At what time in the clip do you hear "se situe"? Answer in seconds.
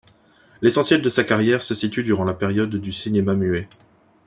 1.61-2.01